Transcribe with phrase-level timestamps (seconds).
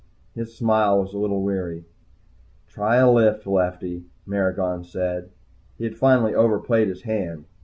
[0.33, 1.85] His smile was a little weary.
[2.67, 5.29] "Try a lift, Lefty," Maragon said.
[5.77, 7.45] He had finally overplayed his hand.